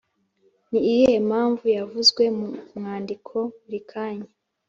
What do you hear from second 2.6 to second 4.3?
mwandiko buri kanya